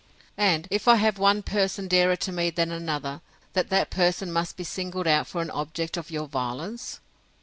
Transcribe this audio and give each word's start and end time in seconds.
And, 0.39 0.67
if 0.71 0.87
I 0.87 0.95
have 0.95 1.19
one 1.19 1.43
person 1.43 1.87
dearer 1.87 2.15
to 2.15 2.31
me 2.31 2.49
than 2.49 2.71
another, 2.71 3.21
that 3.53 3.69
that 3.69 3.91
person 3.91 4.31
must 4.33 4.57
be 4.57 4.63
singled 4.63 5.05
out 5.05 5.27
for 5.27 5.43
an 5.43 5.51
object 5.51 5.95
of 5.95 6.09
your 6.09 6.27
violence? 6.27 6.99